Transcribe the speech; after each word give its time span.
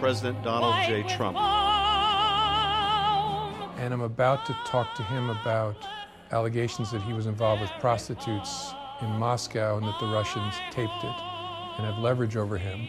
President 0.00 0.42
Donald 0.42 0.74
J. 0.86 1.02
Trump. 1.04 1.38
And 3.78 3.94
I'm 3.94 4.02
about 4.02 4.44
to 4.46 4.56
talk 4.66 4.94
to 4.96 5.02
him 5.02 5.30
about 5.30 5.76
allegations 6.32 6.90
that 6.90 7.00
he 7.02 7.12
was 7.12 7.26
involved 7.26 7.62
with 7.62 7.70
prostitutes 7.80 8.74
in 9.00 9.08
Moscow 9.10 9.78
and 9.78 9.86
that 9.86 9.98
the 9.98 10.06
Russians 10.06 10.54
taped 10.70 11.02
it 11.02 11.16
and 11.76 11.86
have 11.86 11.98
leverage 11.98 12.36
over 12.36 12.58
him. 12.58 12.88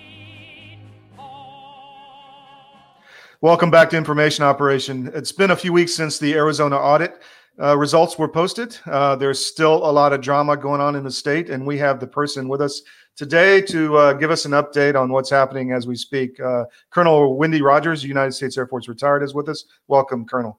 Welcome 3.39 3.71
back 3.71 3.89
to 3.91 3.97
Information 3.97 4.43
Operation. 4.43 5.09
It's 5.13 5.31
been 5.31 5.51
a 5.51 5.55
few 5.55 5.71
weeks 5.71 5.93
since 5.93 6.19
the 6.19 6.33
Arizona 6.33 6.75
audit 6.75 7.21
uh, 7.61 7.77
results 7.77 8.17
were 8.17 8.27
posted. 8.27 8.77
Uh, 8.85 9.15
there's 9.15 9.43
still 9.43 9.75
a 9.75 9.91
lot 9.91 10.11
of 10.11 10.21
drama 10.21 10.57
going 10.57 10.81
on 10.81 10.95
in 10.95 11.03
the 11.03 11.11
state, 11.11 11.49
and 11.49 11.65
we 11.65 11.77
have 11.77 11.99
the 11.99 12.07
person 12.07 12.49
with 12.49 12.61
us 12.61 12.81
today 13.17 13.59
to 13.59 13.97
uh, 13.97 14.13
give 14.13 14.31
us 14.31 14.45
an 14.45 14.51
update 14.53 14.95
on 14.95 15.11
what's 15.11 15.29
happening 15.29 15.71
as 15.71 15.87
we 15.87 15.95
speak. 15.95 16.39
Uh, 16.39 16.65
Colonel 16.91 17.35
Wendy 17.35 17.61
Rogers, 17.61 18.03
United 18.03 18.31
States 18.31 18.57
Air 18.57 18.67
Force 18.67 18.87
retired, 18.87 19.23
is 19.23 19.33
with 19.33 19.49
us. 19.49 19.65
Welcome, 19.87 20.25
Colonel. 20.25 20.57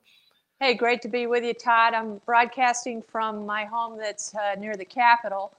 Hey, 0.60 0.74
great 0.74 1.00
to 1.02 1.08
be 1.08 1.28
with 1.28 1.44
you, 1.44 1.54
Todd. 1.54 1.94
I'm 1.94 2.20
broadcasting 2.26 3.00
from 3.00 3.46
my 3.46 3.64
home 3.64 3.96
that's 3.96 4.34
uh, 4.34 4.56
near 4.58 4.74
the 4.76 4.84
Capitol 4.84 5.52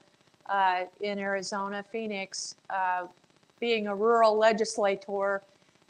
uh, 0.46 0.84
in 1.00 1.18
Arizona, 1.18 1.82
Phoenix. 1.90 2.54
being 3.58 3.88
a 3.88 3.94
rural 3.94 4.36
legislator, 4.36 5.42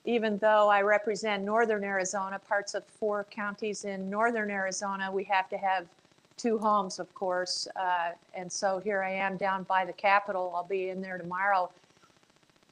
even 0.04 0.38
though 0.38 0.68
I 0.68 0.82
represent 0.82 1.42
northern 1.42 1.82
Arizona, 1.82 2.38
parts 2.38 2.74
of 2.74 2.84
four 2.84 3.26
counties 3.30 3.84
in 3.84 4.08
northern 4.08 4.50
Arizona, 4.50 5.10
we 5.10 5.24
have 5.24 5.48
to 5.50 5.58
have 5.58 5.86
two 6.40 6.58
homes, 6.58 6.98
of 6.98 7.12
course. 7.14 7.68
Uh, 7.76 8.10
and 8.34 8.50
so 8.50 8.78
here 8.78 9.02
I 9.02 9.12
am 9.12 9.36
down 9.36 9.64
by 9.64 9.84
the 9.84 9.92
Capitol. 9.92 10.52
I'll 10.54 10.64
be 10.64 10.88
in 10.88 11.00
there 11.00 11.18
tomorrow. 11.18 11.70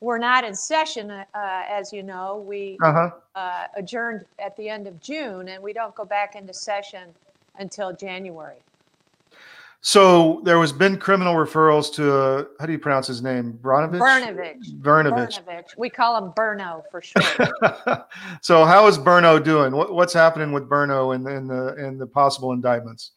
We're 0.00 0.18
not 0.18 0.44
in 0.44 0.54
session, 0.54 1.10
uh, 1.10 1.24
as 1.34 1.92
you 1.92 2.02
know. 2.02 2.44
We 2.46 2.78
uh-huh. 2.82 3.10
uh, 3.34 3.66
adjourned 3.76 4.24
at 4.38 4.56
the 4.56 4.68
end 4.68 4.86
of 4.86 5.00
June, 5.00 5.48
and 5.48 5.62
we 5.62 5.72
don't 5.72 5.94
go 5.94 6.04
back 6.04 6.36
into 6.36 6.54
session 6.54 7.10
until 7.58 7.92
January. 7.92 8.58
So 9.80 10.40
there 10.44 10.58
was 10.58 10.72
been 10.72 10.98
criminal 10.98 11.34
referrals 11.34 11.92
to 11.94 12.12
uh, 12.12 12.44
how 12.58 12.66
do 12.66 12.72
you 12.72 12.78
pronounce 12.80 13.06
his 13.06 13.22
name? 13.22 13.58
Bronovich. 13.62 14.00
Brnovich. 14.00 14.80
Brnovich. 14.80 15.44
Brnovich. 15.44 15.76
We 15.76 15.88
call 15.88 16.16
him 16.16 16.32
Berno 16.32 16.82
for 16.90 17.00
sure. 17.00 17.22
so 18.40 18.64
how 18.64 18.88
is 18.88 18.98
Berno 18.98 19.42
doing? 19.42 19.72
What, 19.74 19.94
what's 19.94 20.12
happening 20.12 20.52
with 20.52 20.68
Berno 20.68 21.14
and 21.14 21.26
in, 21.28 21.36
in 21.36 21.46
the 21.46 21.74
in 21.76 21.98
the 21.98 22.06
possible 22.06 22.52
indictments? 22.52 23.12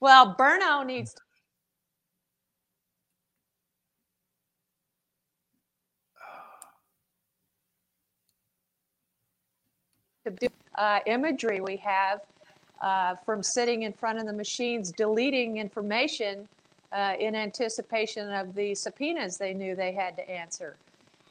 Well, 0.00 0.34
Berno 0.34 0.84
needs. 0.84 1.14
To 10.26 10.48
uh, 10.76 11.00
imagery 11.06 11.60
we 11.60 11.76
have 11.78 12.20
uh, 12.80 13.16
from 13.24 13.42
sitting 13.42 13.82
in 13.82 13.92
front 13.92 14.18
of 14.18 14.26
the 14.26 14.32
machines, 14.32 14.92
deleting 14.92 15.58
information 15.58 16.48
uh, 16.92 17.14
in 17.18 17.34
anticipation 17.34 18.30
of 18.32 18.54
the 18.54 18.74
subpoenas 18.74 19.38
they 19.38 19.54
knew 19.54 19.74
they 19.74 19.92
had 19.92 20.16
to 20.16 20.30
answer. 20.30 20.76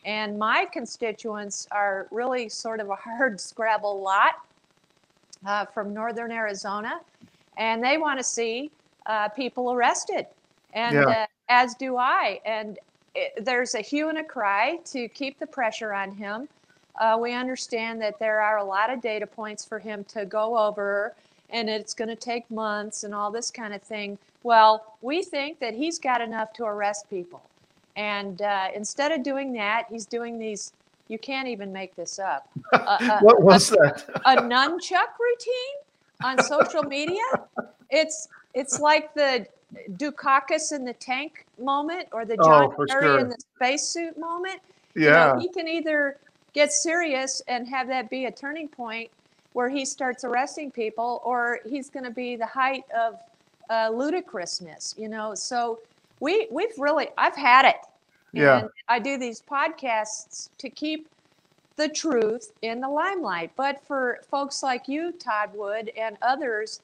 And 0.05 0.39
my 0.39 0.65
constituents 0.71 1.67
are 1.71 2.07
really 2.11 2.49
sort 2.49 2.79
of 2.79 2.89
a 2.89 2.95
hard 2.95 3.39
scrabble 3.41 4.01
lot 4.01 4.35
uh, 5.45 5.65
from 5.65 5.93
northern 5.93 6.31
Arizona, 6.31 6.99
and 7.59 7.83
they 7.83 7.99
want 7.99 8.19
to 8.19 8.23
see 8.23 8.71
uh, 9.05 9.29
people 9.29 9.71
arrested, 9.71 10.25
and 10.73 10.95
yeah. 10.95 11.07
Uh, 11.07 11.25
as 11.49 11.75
do 11.75 11.97
I. 11.97 12.39
And 12.45 12.79
it, 13.15 13.43
there's 13.43 13.75
a 13.75 13.81
hue 13.81 14.09
and 14.09 14.19
a 14.19 14.23
cry 14.23 14.77
to 14.85 15.07
keep 15.09 15.39
the 15.39 15.47
pressure 15.47 15.93
on 15.93 16.11
him. 16.11 16.47
Uh, 16.99 17.17
we 17.19 17.33
understand 17.33 18.01
that 18.01 18.19
there 18.19 18.39
are 18.39 18.57
a 18.57 18.63
lot 18.63 18.91
of 18.91 19.01
data 19.01 19.25
points 19.25 19.65
for 19.65 19.79
him 19.79 20.03
to 20.05 20.25
go 20.25 20.57
over 20.57 21.15
and 21.49 21.69
it's 21.69 21.93
going 21.93 22.09
to 22.09 22.15
take 22.15 22.49
months 22.51 23.03
and 23.03 23.15
all 23.15 23.31
this 23.31 23.49
kind 23.49 23.73
of 23.73 23.81
thing. 23.81 24.17
Well, 24.43 24.95
we 25.01 25.23
think 25.23 25.59
that 25.59 25.73
he's 25.73 25.97
got 25.97 26.21
enough 26.21 26.53
to 26.53 26.65
arrest 26.65 27.09
people. 27.09 27.41
And 27.95 28.41
uh, 28.41 28.67
instead 28.75 29.11
of 29.11 29.23
doing 29.23 29.53
that, 29.53 29.85
he's 29.89 30.05
doing 30.05 30.37
these, 30.37 30.73
you 31.07 31.17
can't 31.17 31.47
even 31.47 31.73
make 31.73 31.95
this 31.95 32.19
up. 32.19 32.47
Uh, 32.71 33.19
what 33.21 33.41
was 33.41 33.71
a, 33.71 33.75
that? 33.75 34.09
a 34.25 34.35
nunchuck 34.37 35.17
routine 35.19 35.77
on 36.23 36.41
social 36.43 36.83
media. 36.83 37.23
It's 37.89 38.27
it's 38.53 38.79
like 38.79 39.13
the 39.13 39.45
Dukakis 39.91 40.71
in 40.71 40.85
the 40.85 40.93
tank 40.93 41.45
moment 41.59 42.07
or 42.11 42.25
the 42.25 42.37
John 42.37 42.73
oh, 42.77 42.85
Kerry 42.85 43.03
sure. 43.03 43.19
in 43.19 43.29
the 43.29 43.37
spacesuit 43.55 44.17
moment. 44.17 44.59
Yeah. 44.95 45.29
You 45.29 45.33
know, 45.33 45.39
he 45.39 45.49
can 45.49 45.67
either 45.67 46.17
get 46.53 46.73
serious 46.73 47.41
and 47.47 47.67
have 47.67 47.87
that 47.87 48.09
be 48.09 48.25
a 48.25 48.31
turning 48.31 48.67
point 48.67 49.09
where 49.53 49.69
he 49.69 49.85
starts 49.85 50.23
arresting 50.23 50.71
people, 50.71 51.21
or 51.23 51.59
he's 51.67 51.89
going 51.89 52.03
to 52.03 52.11
be 52.11 52.35
the 52.35 52.45
height 52.45 52.83
of 52.95 53.19
uh, 53.69 53.89
ludicrousness, 53.89 54.95
you 54.97 55.09
know. 55.09 55.33
So 55.35 55.79
we 56.19 56.47
we've 56.51 56.77
really 56.77 57.07
I've 57.17 57.35
had 57.35 57.65
it. 57.65 57.77
Yeah. 58.31 58.59
And 58.59 58.69
I 58.87 58.99
do 58.99 59.17
these 59.17 59.41
podcasts 59.41 60.49
to 60.59 60.69
keep 60.69 61.07
the 61.79 61.89
truth 61.89 62.51
in 62.61 62.81
the 62.81 62.89
limelight. 62.89 63.51
But 63.55 63.81
for 63.87 64.19
folks 64.29 64.61
like 64.61 64.87
you, 64.87 65.13
Todd 65.13 65.51
Wood, 65.55 65.91
and 65.97 66.17
others, 66.21 66.81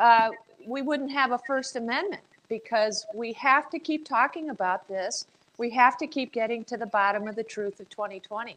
uh, 0.00 0.30
we 0.66 0.82
wouldn't 0.82 1.12
have 1.12 1.30
a 1.30 1.38
First 1.46 1.76
Amendment 1.76 2.22
because 2.48 3.06
we 3.14 3.32
have 3.34 3.70
to 3.70 3.78
keep 3.78 4.04
talking 4.04 4.50
about 4.50 4.86
this. 4.88 5.26
We 5.56 5.70
have 5.70 5.96
to 5.98 6.08
keep 6.08 6.32
getting 6.32 6.64
to 6.64 6.76
the 6.76 6.86
bottom 6.86 7.28
of 7.28 7.36
the 7.36 7.44
truth 7.44 7.78
of 7.78 7.88
2020. 7.88 8.56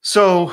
So, 0.00 0.48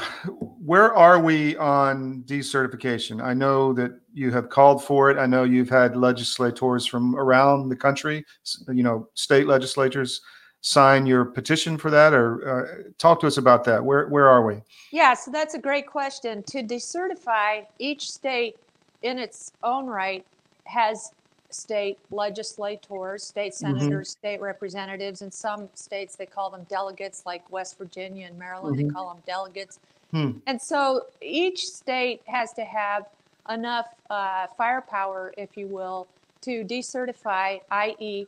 where 0.63 0.93
are 0.93 1.19
we 1.19 1.57
on 1.57 2.23
decertification? 2.27 3.21
I 3.21 3.33
know 3.33 3.73
that 3.73 3.99
you 4.13 4.31
have 4.31 4.49
called 4.49 4.83
for 4.83 5.09
it. 5.09 5.17
I 5.17 5.25
know 5.25 5.43
you've 5.43 5.69
had 5.69 5.97
legislators 5.97 6.85
from 6.85 7.15
around 7.15 7.67
the 7.67 7.75
country, 7.75 8.23
you 8.69 8.83
know, 8.83 9.09
state 9.15 9.47
legislatures 9.47 10.21
sign 10.61 11.05
your 11.05 11.25
petition 11.25 11.77
for 11.77 11.89
that 11.89 12.13
or 12.13 12.47
uh, 12.47 12.91
talk 12.97 13.19
to 13.19 13.27
us 13.27 13.37
about 13.37 13.63
that. 13.65 13.83
Where 13.83 14.07
where 14.07 14.29
are 14.29 14.45
we? 14.45 14.61
Yeah, 14.91 15.13
so 15.13 15.31
that's 15.31 15.55
a 15.55 15.59
great 15.59 15.87
question. 15.87 16.43
To 16.43 16.63
decertify, 16.63 17.65
each 17.79 18.09
state 18.11 18.57
in 19.01 19.17
its 19.17 19.51
own 19.63 19.87
right 19.87 20.25
has 20.65 21.11
state 21.49 21.97
legislators, 22.11 23.23
state 23.23 23.53
mm-hmm. 23.53 23.77
senators, 23.77 24.11
mm-hmm. 24.11 24.19
state 24.19 24.41
representatives. 24.41 25.21
In 25.21 25.31
some 25.31 25.67
states, 25.73 26.15
they 26.15 26.25
call 26.25 26.49
them 26.49 26.65
delegates, 26.69 27.25
like 27.25 27.49
West 27.51 27.77
Virginia 27.77 28.27
and 28.27 28.37
Maryland, 28.37 28.77
mm-hmm. 28.77 28.87
they 28.87 28.93
call 28.93 29.13
them 29.13 29.23
delegates. 29.25 29.79
Hmm. 30.11 30.31
And 30.47 30.61
so 30.61 31.07
each 31.21 31.65
state 31.67 32.21
has 32.25 32.53
to 32.53 32.63
have 32.63 33.05
enough 33.49 33.87
uh, 34.09 34.47
firepower, 34.57 35.33
if 35.37 35.57
you 35.57 35.67
will, 35.67 36.07
to 36.41 36.63
decertify, 36.65 37.61
i.e., 37.71 38.27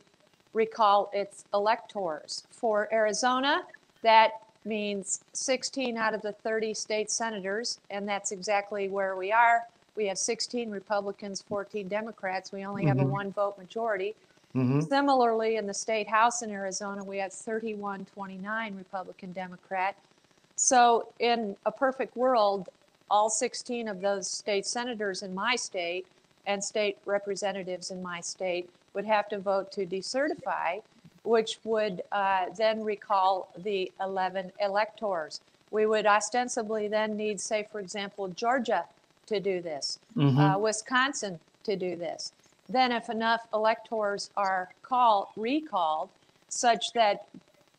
recall 0.54 1.10
its 1.12 1.44
electors. 1.52 2.44
For 2.50 2.88
Arizona, 2.92 3.64
that 4.02 4.42
means 4.64 5.22
16 5.34 5.96
out 5.98 6.14
of 6.14 6.22
the 6.22 6.32
30 6.32 6.72
state 6.72 7.10
senators, 7.10 7.78
and 7.90 8.08
that's 8.08 8.32
exactly 8.32 8.88
where 8.88 9.16
we 9.16 9.30
are 9.30 9.64
we 9.96 10.06
have 10.06 10.18
16 10.18 10.70
Republicans, 10.70 11.42
14 11.42 11.88
Democrats. 11.88 12.52
We 12.52 12.64
only 12.64 12.86
have 12.86 12.96
mm-hmm. 12.96 13.06
a 13.06 13.12
one 13.12 13.32
vote 13.32 13.56
majority. 13.58 14.14
Mm-hmm. 14.54 14.80
Similarly, 14.82 15.56
in 15.56 15.66
the 15.66 15.74
state 15.74 16.08
house 16.08 16.42
in 16.42 16.50
Arizona, 16.50 17.02
we 17.02 17.18
have 17.18 17.32
31 17.32 18.06
29 18.14 18.76
Republican 18.76 19.32
Democrat. 19.32 19.96
So, 20.56 21.08
in 21.18 21.56
a 21.66 21.72
perfect 21.72 22.16
world, 22.16 22.68
all 23.10 23.28
16 23.28 23.88
of 23.88 24.00
those 24.00 24.28
state 24.28 24.66
senators 24.66 25.22
in 25.22 25.34
my 25.34 25.56
state 25.56 26.06
and 26.46 26.62
state 26.62 26.98
representatives 27.04 27.90
in 27.90 28.02
my 28.02 28.20
state 28.20 28.68
would 28.94 29.04
have 29.04 29.28
to 29.28 29.38
vote 29.38 29.72
to 29.72 29.86
decertify, 29.86 30.82
which 31.22 31.58
would 31.64 32.02
uh, 32.12 32.46
then 32.56 32.84
recall 32.84 33.48
the 33.58 33.90
11 34.00 34.52
electors. 34.60 35.40
We 35.70 35.86
would 35.86 36.06
ostensibly 36.06 36.88
then 36.88 37.16
need, 37.16 37.40
say, 37.40 37.66
for 37.70 37.80
example, 37.80 38.28
Georgia 38.28 38.84
to 39.26 39.40
do 39.40 39.60
this, 39.60 39.98
mm-hmm. 40.16 40.38
uh, 40.38 40.58
Wisconsin 40.58 41.40
to 41.64 41.76
do 41.76 41.96
this. 41.96 42.32
Then, 42.68 42.92
if 42.92 43.10
enough 43.10 43.46
electors 43.52 44.30
are 44.36 44.70
call, 44.82 45.32
recalled, 45.36 46.10
such 46.48 46.92
that 46.94 47.26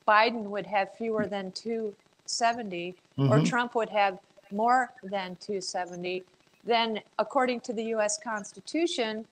Biden 0.08 0.44
would 0.44 0.66
have 0.68 0.94
fewer 0.96 1.26
than 1.26 1.52
two 1.52 1.96
270, 2.28 2.96
or 3.18 3.40
Trump 3.42 3.76
would 3.76 3.90
have 3.90 4.20
more 4.52 4.92
than 5.04 5.36
270, 5.38 6.24
then 6.66 7.00
according 7.20 7.60
to 7.62 7.74
the 7.74 7.84
US 7.96 8.18
Constitution, 8.18 9.26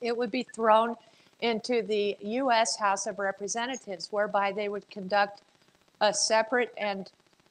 it 0.00 0.16
would 0.16 0.30
be 0.30 0.42
thrown 0.42 0.96
into 1.40 1.82
the 1.82 2.16
US 2.20 2.76
House 2.76 3.06
of 3.06 3.18
Representatives, 3.18 4.08
whereby 4.10 4.52
they 4.52 4.68
would 4.68 4.88
conduct 4.90 5.42
a 6.00 6.12
separate 6.12 6.72
and 6.78 7.10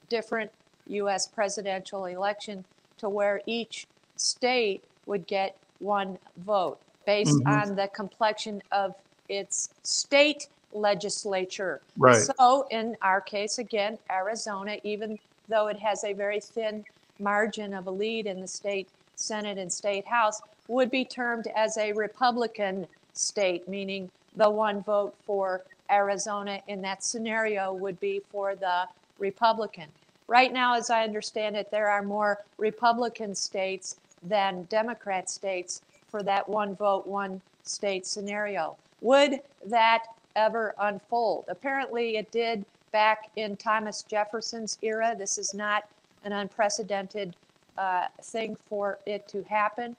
different 0.09 0.51
US 0.87 1.27
presidential 1.27 2.05
election 2.05 2.63
to 2.97 3.09
where 3.09 3.41
each 3.45 3.87
state 4.15 4.83
would 5.05 5.27
get 5.27 5.57
one 5.79 6.17
vote 6.37 6.79
based 7.05 7.37
mm-hmm. 7.39 7.47
on 7.47 7.75
the 7.75 7.87
complexion 7.89 8.61
of 8.71 8.95
its 9.29 9.69
state 9.83 10.47
legislature. 10.73 11.81
Right. 11.97 12.17
So, 12.17 12.67
in 12.71 12.97
our 13.01 13.21
case, 13.21 13.59
again, 13.59 13.97
Arizona, 14.11 14.77
even 14.83 15.19
though 15.47 15.67
it 15.67 15.79
has 15.79 16.03
a 16.03 16.13
very 16.13 16.39
thin 16.39 16.85
margin 17.19 17.73
of 17.73 17.87
a 17.87 17.91
lead 17.91 18.25
in 18.25 18.41
the 18.41 18.47
state 18.47 18.87
Senate 19.15 19.57
and 19.57 19.71
state 19.71 20.05
House, 20.05 20.41
would 20.67 20.89
be 20.91 21.05
termed 21.05 21.47
as 21.55 21.77
a 21.77 21.93
Republican 21.93 22.87
state, 23.13 23.67
meaning 23.67 24.09
the 24.35 24.49
one 24.49 24.81
vote 24.81 25.15
for 25.25 25.63
Arizona 25.91 26.61
in 26.67 26.81
that 26.81 27.03
scenario 27.03 27.73
would 27.73 27.99
be 27.99 28.21
for 28.31 28.55
the 28.55 28.87
Republican. 29.19 29.87
Right 30.27 30.51
now, 30.51 30.75
as 30.75 30.89
I 30.89 31.03
understand 31.03 31.55
it, 31.55 31.69
there 31.69 31.89
are 31.89 32.01
more 32.01 32.43
Republican 32.57 33.35
states 33.35 33.97
than 34.23 34.63
Democrat 34.63 35.29
states 35.29 35.81
for 36.07 36.23
that 36.23 36.49
one 36.49 36.75
vote, 36.75 37.05
one 37.05 37.41
state 37.63 38.05
scenario. 38.05 38.75
Would 39.01 39.41
that 39.67 40.05
ever 40.35 40.73
unfold? 40.79 41.45
Apparently, 41.47 42.17
it 42.17 42.31
did 42.31 42.65
back 42.91 43.29
in 43.35 43.55
Thomas 43.57 44.03
Jefferson's 44.03 44.79
era. 44.81 45.15
This 45.17 45.37
is 45.37 45.53
not 45.53 45.83
an 46.23 46.31
unprecedented 46.31 47.35
uh, 47.77 48.07
thing 48.21 48.57
for 48.67 48.97
it 49.05 49.27
to 49.27 49.43
happen. 49.43 49.95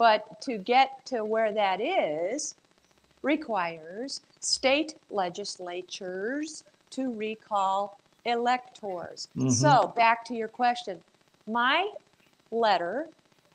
But 0.00 0.40
to 0.40 0.56
get 0.56 1.04
to 1.06 1.26
where 1.26 1.52
that 1.52 1.78
is 1.78 2.54
requires 3.20 4.22
state 4.38 4.94
legislatures 5.10 6.64
to 6.92 7.12
recall 7.12 7.98
electors. 8.24 9.28
Mm-hmm. 9.36 9.50
So, 9.50 9.92
back 9.94 10.24
to 10.24 10.34
your 10.34 10.48
question. 10.48 11.02
My 11.46 11.90
letter 12.50 13.08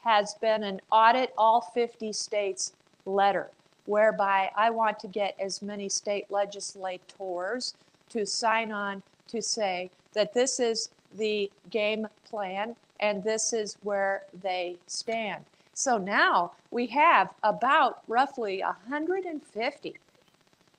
has 0.03 0.35
been 0.35 0.63
an 0.63 0.81
audit 0.91 1.33
all 1.35 1.61
50 1.61 2.13
states 2.13 2.73
letter, 3.07 3.49
whereby 3.87 4.51
I 4.55 4.69
want 4.69 4.99
to 4.99 5.07
get 5.07 5.35
as 5.39 5.63
many 5.63 5.89
state 5.89 6.29
legislators 6.29 7.73
to 8.09 8.23
sign 8.23 8.71
on 8.71 9.01
to 9.29 9.41
say 9.41 9.89
that 10.13 10.35
this 10.35 10.59
is 10.59 10.89
the 11.17 11.49
game 11.71 12.07
plan 12.23 12.75
and 12.99 13.23
this 13.23 13.51
is 13.51 13.77
where 13.81 14.25
they 14.43 14.77
stand. 14.85 15.43
So 15.75 15.97
now 15.97 16.53
we 16.71 16.87
have 16.87 17.29
about 17.43 18.01
roughly 18.07 18.61
150 18.61 19.95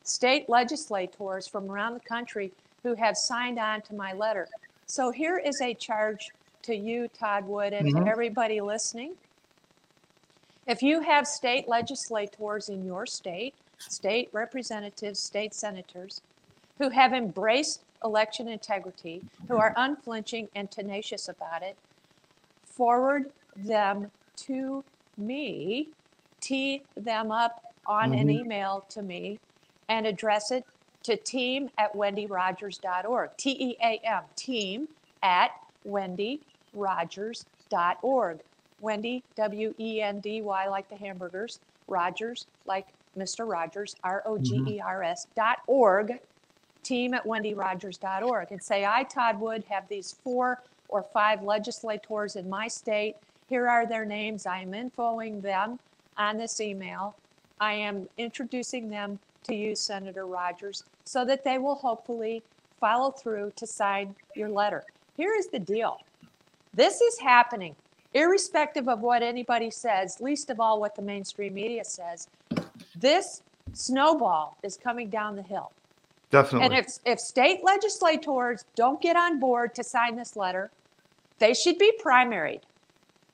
state 0.02 0.48
legislators 0.48 1.46
from 1.46 1.70
around 1.70 1.94
the 1.94 2.00
country 2.00 2.50
who 2.82 2.94
have 2.94 3.16
signed 3.16 3.58
on 3.58 3.82
to 3.82 3.94
my 3.94 4.14
letter. 4.14 4.48
So 4.86 5.10
here 5.10 5.36
is 5.36 5.60
a 5.60 5.74
charge 5.74 6.30
to 6.62 6.74
you, 6.74 7.08
Todd 7.08 7.46
Wood, 7.46 7.74
and 7.74 7.88
to 7.90 7.94
mm-hmm. 7.94 8.08
everybody 8.08 8.62
listening. 8.62 9.14
If 10.66 10.82
you 10.82 11.02
have 11.02 11.26
state 11.26 11.68
legislators 11.68 12.70
in 12.70 12.86
your 12.86 13.04
state, 13.04 13.54
state 13.78 14.30
representatives, 14.32 15.20
state 15.20 15.52
senators, 15.52 16.22
who 16.78 16.88
have 16.88 17.12
embraced 17.12 17.82
election 18.02 18.48
integrity, 18.48 19.22
who 19.46 19.58
are 19.58 19.74
unflinching 19.76 20.48
and 20.54 20.70
tenacious 20.70 21.28
about 21.28 21.62
it, 21.62 21.76
forward 22.64 23.30
them 23.56 24.10
to 24.36 24.84
me, 25.16 25.88
tee 26.40 26.82
them 26.96 27.30
up 27.30 27.62
on 27.86 28.12
an 28.12 28.26
mm-hmm. 28.28 28.44
email 28.44 28.84
to 28.90 29.00
me, 29.02 29.38
and 29.88 30.06
address 30.06 30.50
it 30.50 30.64
to 31.04 31.16
team 31.16 31.70
at 31.78 31.94
wendyrogers.org. 31.94 33.30
T 33.36 33.50
E 33.50 33.76
A 33.82 34.00
M, 34.04 34.24
team 34.34 34.88
at 35.22 35.52
wendyrogers.org. 35.86 38.40
Wendy, 38.80 39.22
W 39.36 39.74
E 39.78 40.02
N 40.02 40.18
D 40.20 40.42
Y, 40.42 40.68
like 40.68 40.90
the 40.90 40.96
hamburgers, 40.96 41.60
Rogers, 41.88 42.46
like 42.66 42.88
Mr. 43.16 43.48
Rogers, 43.48 43.94
mm-hmm. 43.94 44.08
R 44.08 44.22
O 44.26 44.36
G 44.38 44.62
E 44.68 44.80
R 44.80 45.02
S 45.02 45.26
dot 45.34 45.60
org, 45.66 46.20
team 46.82 47.14
at 47.14 47.24
wendyrogers.org, 47.24 48.52
and 48.52 48.62
say, 48.62 48.84
I, 48.84 49.04
Todd 49.04 49.40
Wood, 49.40 49.64
have 49.68 49.88
these 49.88 50.14
four 50.22 50.62
or 50.88 51.02
five 51.02 51.42
legislators 51.42 52.36
in 52.36 52.48
my 52.48 52.68
state. 52.68 53.16
Here 53.48 53.68
are 53.68 53.86
their 53.86 54.04
names. 54.04 54.46
I 54.46 54.60
am 54.60 54.72
infoing 54.72 55.40
them 55.40 55.78
on 56.16 56.36
this 56.36 56.60
email. 56.60 57.14
I 57.60 57.74
am 57.74 58.08
introducing 58.18 58.90
them 58.90 59.18
to 59.44 59.54
you, 59.54 59.76
Senator 59.76 60.26
Rogers, 60.26 60.84
so 61.04 61.24
that 61.24 61.44
they 61.44 61.58
will 61.58 61.76
hopefully 61.76 62.42
follow 62.80 63.10
through 63.10 63.52
to 63.56 63.66
sign 63.66 64.14
your 64.34 64.48
letter. 64.48 64.84
Here 65.16 65.34
is 65.34 65.46
the 65.46 65.58
deal 65.58 66.00
this 66.74 67.00
is 67.00 67.18
happening, 67.18 67.74
irrespective 68.12 68.86
of 68.86 69.00
what 69.00 69.22
anybody 69.22 69.70
says, 69.70 70.20
least 70.20 70.50
of 70.50 70.60
all 70.60 70.78
what 70.78 70.94
the 70.94 71.00
mainstream 71.00 71.54
media 71.54 71.84
says. 71.84 72.28
This 72.94 73.42
snowball 73.72 74.58
is 74.62 74.76
coming 74.76 75.08
down 75.08 75.36
the 75.36 75.42
hill. 75.42 75.72
Definitely. 76.30 76.66
And 76.66 76.74
if, 76.74 76.98
if 77.06 77.18
state 77.18 77.64
legislators 77.64 78.64
don't 78.74 79.00
get 79.00 79.16
on 79.16 79.40
board 79.40 79.74
to 79.76 79.84
sign 79.84 80.16
this 80.16 80.36
letter, 80.36 80.70
they 81.38 81.54
should 81.54 81.78
be 81.78 81.92
primaried 82.04 82.60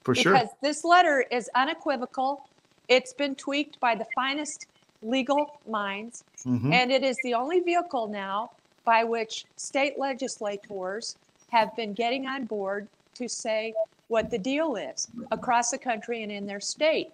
For 0.05 0.15
sure. 0.15 0.33
because 0.33 0.49
this 0.61 0.85
letter 0.85 1.25
is 1.31 1.49
unequivocal. 1.55 2.49
It's 2.89 3.13
been 3.13 3.35
tweaked 3.35 3.79
by 3.81 3.95
the 3.95 4.07
finest 4.15 4.67
legal 5.03 5.61
minds, 5.69 6.25
Mhm. 6.45 6.73
and 6.73 6.93
it 6.93 7.03
is 7.03 7.17
the 7.25 7.35
only 7.35 7.61
vehicle 7.61 8.07
now 8.09 8.51
by 8.85 9.05
which 9.05 9.45
state 9.57 9.99
legislators 9.99 11.17
have 11.51 11.75
been 11.77 11.93
getting 11.93 12.27
on 12.27 12.45
board 12.45 12.89
to 13.15 13.29
say 13.29 13.75
what 14.09 14.31
the 14.31 14.39
deal 14.39 14.77
is 14.77 15.09
across 15.31 15.71
the 15.71 15.79
country 15.79 16.23
and 16.23 16.33
in 16.33 16.47
their 16.47 16.61
state. 16.61 17.13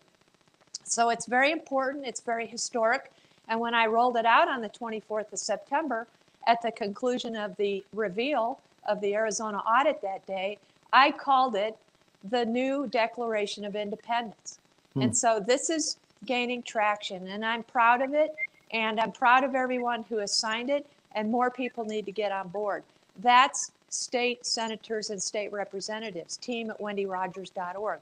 So 0.85 1.11
it's 1.11 1.27
very 1.27 1.51
important, 1.51 2.07
it's 2.07 2.21
very 2.21 2.47
historic. 2.47 3.11
And 3.49 3.61
when 3.61 3.75
I 3.75 3.87
rolled 3.87 4.17
it 4.17 4.27
out 4.27 4.49
on 4.49 4.61
the 4.61 4.69
24th 4.69 5.33
of 5.33 5.39
September, 5.39 6.07
at 6.47 6.63
the 6.63 6.73
conclusion 6.73 7.37
of 7.37 7.57
the 7.57 7.85
reveal 7.93 8.59
of 8.87 9.01
the 9.01 9.15
Arizona 9.15 9.59
audit 9.59 10.01
that 10.03 10.25
day, 10.27 10.59
I 10.93 11.11
called 11.11 11.57
it 11.57 11.77
the 12.25 12.45
new 12.45 12.87
Declaration 12.87 13.65
of 13.65 13.77
Independence. 13.77 14.59
Hmm. 14.95 15.03
And 15.03 15.17
so 15.17 15.41
this 15.45 15.71
is 15.71 15.97
gaining 16.25 16.63
traction, 16.63 17.29
and 17.29 17.45
I'm 17.45 17.63
proud 17.63 18.03
of 18.03 18.15
it. 18.15 18.35
And 18.71 19.01
I'm 19.01 19.13
proud 19.13 19.45
of 19.45 19.55
everyone 19.55 20.05
who 20.09 20.19
has 20.19 20.37
signed 20.37 20.71
it, 20.71 20.87
and 21.15 21.31
more 21.31 21.51
people 21.51 21.85
need 21.85 22.05
to 22.07 22.13
get 22.13 22.33
on 22.33 22.49
board. 22.49 22.83
That's 23.19 23.73
state 23.89 24.45
senators 24.45 25.11
and 25.11 25.23
state 25.23 25.53
representatives, 25.53 26.37
team 26.37 26.71
at 26.71 26.79
wendyrogers.org. 26.79 28.01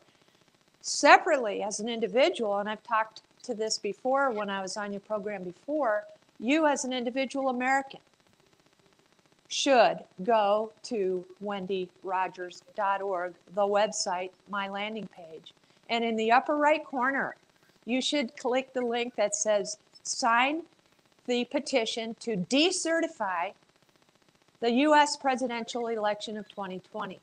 Separately, 0.80 1.62
as 1.62 1.80
an 1.80 1.88
individual, 1.88 2.58
and 2.58 2.68
I've 2.68 2.82
talked 2.82 3.22
to 3.44 3.54
this 3.54 3.78
before 3.78 4.30
when 4.30 4.50
I 4.50 4.60
was 4.60 4.76
on 4.76 4.92
your 4.92 5.00
program 5.00 5.44
before, 5.44 6.04
you 6.40 6.66
as 6.66 6.84
an 6.84 6.92
individual 6.92 7.48
American 7.48 8.00
should 9.48 9.98
go 10.22 10.72
to 10.82 11.24
wendyrogers.org, 11.42 13.34
the 13.54 13.62
website, 13.62 14.30
my 14.50 14.68
landing 14.68 15.08
page. 15.08 15.54
And 15.88 16.04
in 16.04 16.16
the 16.16 16.32
upper 16.32 16.56
right 16.56 16.84
corner, 16.84 17.36
you 17.84 18.00
should 18.00 18.36
click 18.36 18.72
the 18.72 18.80
link 18.82 19.14
that 19.16 19.34
says 19.34 19.78
sign 20.02 20.62
the 21.26 21.44
petition 21.46 22.14
to 22.20 22.36
decertify 22.36 23.52
the 24.60 24.70
US 24.70 25.16
presidential 25.16 25.88
election 25.88 26.36
of 26.36 26.48
2020. 26.48 27.20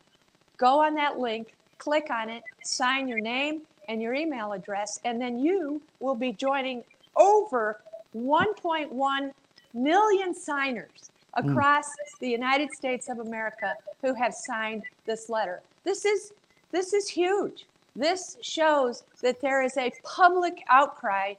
Go 0.57 0.83
on 0.83 0.93
that 0.95 1.19
link, 1.19 1.53
click 1.77 2.09
on 2.09 2.29
it, 2.29 2.43
sign 2.63 3.07
your 3.07 3.19
name 3.19 3.61
and 3.89 4.01
your 4.01 4.13
email 4.13 4.53
address, 4.53 4.99
and 5.03 5.21
then 5.21 5.39
you 5.39 5.81
will 5.99 6.15
be 6.15 6.31
joining 6.31 6.83
over 7.15 7.81
1.1 8.15 9.31
million 9.73 10.33
signers 10.33 11.11
Hmm. 11.35 11.49
across 11.49 11.85
the 12.19 12.29
United 12.29 12.71
States 12.71 13.09
of 13.09 13.19
America 13.19 13.73
who 14.01 14.13
have 14.13 14.33
signed 14.33 14.83
this 15.05 15.29
letter. 15.29 15.61
This 15.83 16.05
is 16.05 16.33
this 16.71 16.93
is 16.93 17.07
huge. 17.09 17.65
This 17.95 18.37
shows 18.41 19.03
that 19.21 19.41
there 19.41 19.61
is 19.61 19.77
a 19.77 19.91
public 20.03 20.63
outcry 20.67 21.35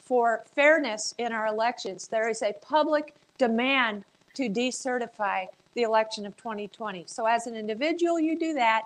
for 0.00 0.42
fairness 0.54 1.14
in 1.18 1.32
our 1.32 1.46
elections. 1.46 2.08
There 2.08 2.28
is 2.28 2.42
a 2.42 2.52
public 2.54 3.14
demand 3.38 4.04
to 4.34 4.48
decertify 4.48 5.46
the 5.74 5.82
election 5.82 6.26
of 6.26 6.36
2020. 6.36 7.04
So, 7.06 7.26
as 7.26 7.46
an 7.46 7.54
individual, 7.54 8.18
you 8.20 8.38
do 8.38 8.54
that. 8.54 8.82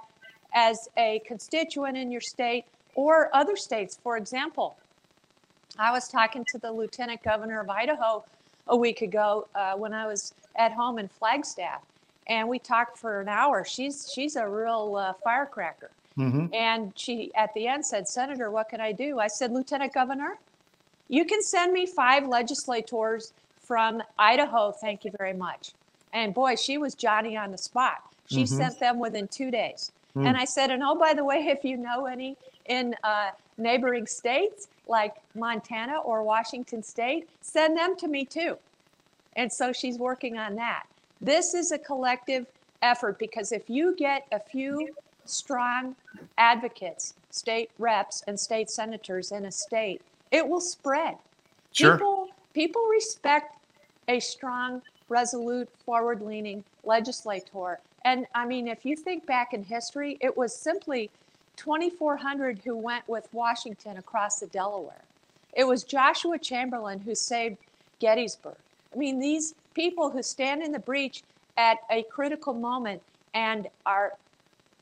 As 0.54 0.88
a 0.96 1.20
constituent 1.26 1.96
in 1.98 2.10
your 2.10 2.20
state 2.20 2.64
or 2.94 3.28
other 3.34 3.56
states, 3.56 3.98
for 4.02 4.16
example, 4.16 4.76
I 5.78 5.90
was 5.92 6.08
talking 6.08 6.44
to 6.46 6.58
the 6.58 6.72
lieutenant 6.72 7.22
governor 7.22 7.60
of 7.60 7.68
Idaho 7.68 8.24
a 8.68 8.76
week 8.76 9.02
ago 9.02 9.46
uh, 9.54 9.74
when 9.74 9.92
I 9.94 10.06
was 10.06 10.32
at 10.58 10.72
home 10.72 10.98
in 10.98 11.08
Flagstaff. 11.08 11.82
and 12.28 12.48
we 12.48 12.58
talked 12.58 12.98
for 12.98 13.20
an 13.20 13.28
hour. 13.28 13.64
She's 13.64 14.10
she's 14.12 14.34
a 14.36 14.48
real 14.48 14.96
uh, 14.96 15.12
firecracker. 15.22 15.90
hmm 16.16 16.46
And 16.52 16.92
she, 16.96 17.30
at 17.36 17.50
the 17.54 17.66
end, 17.68 17.84
said, 17.86 18.08
Senator, 18.08 18.50
what 18.50 18.68
can 18.68 18.80
I 18.80 18.92
do? 18.92 19.18
I 19.20 19.28
said, 19.28 19.52
Lieutenant 19.52 19.92
Governor, 19.94 20.38
you 21.08 21.24
can 21.24 21.40
send 21.42 21.72
me 21.72 21.86
five 21.86 22.26
legislators 22.26 23.32
from 23.68 24.02
Idaho. 24.18 24.72
Thank 24.80 25.04
you 25.04 25.12
very 25.18 25.34
much. 25.34 25.72
And 26.12 26.34
boy, 26.34 26.56
she 26.56 26.78
was 26.78 26.94
Johnny 26.94 27.36
on 27.36 27.50
the 27.50 27.58
spot. 27.58 27.98
She 28.26 28.42
Mhm. 28.44 28.48
sent 28.48 28.80
them 28.80 28.98
within 28.98 29.28
two 29.28 29.50
days. 29.50 29.92
Mm. 30.16 30.26
And 30.28 30.36
I 30.36 30.46
said, 30.46 30.70
and 30.70 30.82
oh, 30.82 30.96
by 30.98 31.14
the 31.14 31.24
way, 31.24 31.36
if 31.48 31.62
you 31.64 31.76
know 31.76 32.06
any 32.06 32.36
in 32.64 32.94
uh, 33.04 33.30
neighboring 33.58 34.06
states 34.06 34.66
like 34.86 35.14
Montana 35.34 35.98
or 35.98 36.22
Washington 36.22 36.82
State, 36.82 37.28
send 37.40 37.76
them 37.76 37.96
to 37.96 38.08
me 38.08 38.24
too. 38.24 38.56
And 39.36 39.52
so 39.52 39.72
she's 39.72 39.98
working 39.98 40.38
on 40.38 40.54
that. 40.56 40.84
This 41.20 41.54
is 41.54 41.72
a 41.72 41.78
collective 41.78 42.46
effort 42.82 43.18
because 43.18 43.52
if 43.52 43.68
you 43.68 43.94
get 43.96 44.26
a 44.32 44.40
few 44.40 44.88
strong 45.24 45.96
advocates, 46.38 47.14
state 47.30 47.70
reps, 47.78 48.22
and 48.26 48.38
state 48.38 48.70
senators 48.70 49.32
in 49.32 49.44
a 49.44 49.52
state, 49.52 50.00
it 50.30 50.46
will 50.46 50.60
spread. 50.60 51.16
Sure. 51.72 51.96
People, 51.96 52.28
people 52.54 52.82
respect 52.90 53.56
a 54.08 54.20
strong, 54.20 54.82
resolute, 55.08 55.68
forward 55.84 56.22
leaning 56.22 56.64
legislator. 56.84 57.80
And 58.04 58.26
I 58.34 58.46
mean, 58.46 58.68
if 58.68 58.84
you 58.84 58.96
think 58.96 59.26
back 59.26 59.52
in 59.52 59.64
history, 59.64 60.16
it 60.20 60.36
was 60.36 60.54
simply 60.54 61.10
2,400 61.56 62.60
who 62.64 62.76
went 62.76 63.08
with 63.08 63.28
Washington 63.32 63.96
across 63.96 64.40
the 64.40 64.46
Delaware. 64.46 65.02
It 65.54 65.64
was 65.64 65.84
Joshua 65.84 66.38
Chamberlain 66.38 67.00
who 67.00 67.14
saved 67.14 67.56
Gettysburg. 67.98 68.56
I 68.94 68.98
mean, 68.98 69.18
these 69.18 69.54
people 69.74 70.10
who 70.10 70.22
stand 70.22 70.62
in 70.62 70.72
the 70.72 70.78
breach 70.78 71.22
at 71.56 71.78
a 71.90 72.02
critical 72.04 72.54
moment 72.54 73.02
and 73.34 73.68
are 73.84 74.12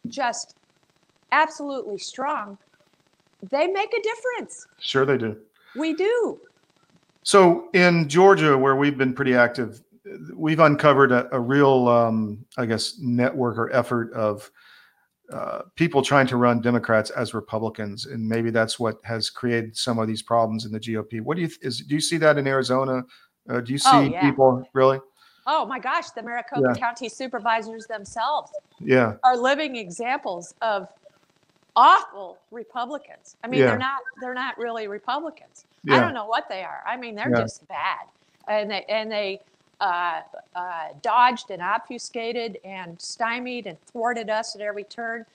just 0.09 0.57
absolutely 1.33 1.99
strong, 1.99 2.59
they 3.51 3.67
make 3.67 3.93
a 3.93 4.03
difference. 4.03 4.67
Sure, 4.81 5.05
they 5.05 5.19
do. 5.19 5.37
We 5.77 5.95
do. 5.95 6.41
So 7.23 7.69
in 7.73 8.09
Georgia, 8.09 8.57
where 8.57 8.77
we've 8.77 8.99
been 8.99 9.15
pretty 9.15 9.35
active, 9.35 9.83
we've 10.35 10.61
uncovered 10.61 11.11
a, 11.11 11.35
a 11.35 11.41
real, 11.41 11.89
um, 11.89 12.45
I 12.57 12.67
guess, 12.67 12.99
network 13.01 13.59
or 13.59 13.73
effort 13.73 14.13
of 14.13 14.51
uh, 15.33 15.63
people 15.75 16.03
trying 16.03 16.27
to 16.27 16.37
run 16.37 16.61
Democrats 16.61 17.11
as 17.11 17.33
Republicans, 17.35 18.07
and 18.07 18.27
maybe 18.29 18.51
that's 18.51 18.79
what 18.79 18.99
has 19.05 19.31
created 19.31 19.77
some 19.77 19.99
of 19.99 20.07
these 20.07 20.23
problems 20.23 20.67
in 20.67 20.73
the 20.73 20.81
GOP. 20.81 21.21
What 21.21 21.37
do 21.37 21.43
you 21.43 21.51
is? 21.63 21.81
Do 21.81 21.95
you 21.95 22.01
see 22.01 22.19
that 22.19 22.37
in 22.39 22.47
Arizona? 22.47 23.05
Uh, 23.49 23.61
do 23.61 23.73
you 23.73 23.79
see 23.79 23.89
Oh, 23.91 24.03
yeah. 24.03 24.21
people 24.21 24.69
really? 24.75 25.01
Oh 25.47 25.67
my 25.67 25.79
gosh, 25.79 26.11
the 26.11 26.23
Maricopa 26.23 26.63
Yeah. 26.69 26.75
County 26.75 27.09
supervisors 27.09 27.87
themselves 27.87 28.51
Yeah, 28.81 29.15
are 29.25 29.37
living 29.37 29.77
examples 29.77 30.55
of 30.63 30.89
awful 31.77 32.39
Republicans. 32.51 33.37
I 33.45 33.49
mean, 33.49 33.61
Yeah. 33.61 33.67
they're 33.69 33.79
not 33.79 34.01
they're 34.21 34.35
not 34.35 34.57
really 34.59 34.89
Republicans. 34.89 35.67
I 35.91 36.01
don't 36.01 36.15
know 36.15 36.27
what 36.27 36.49
they 36.49 36.63
are. 36.63 36.83
I 36.87 36.97
mean, 36.97 37.15
they're 37.15 37.31
just 37.31 37.67
bad, 37.69 38.07
and 38.49 38.71
they 38.71 38.85
and 38.89 39.11
they 39.11 39.41
uh, 39.85 40.23
uh, 40.55 40.89
dodged 41.03 41.51
and 41.51 41.61
obfuscated 41.61 42.59
and 42.65 42.99
stymied 42.99 43.67
and 43.67 43.79
thwarted 43.85 44.31
us 44.31 44.55
at 44.57 44.63
every 44.63 44.85
turn. 44.85 45.27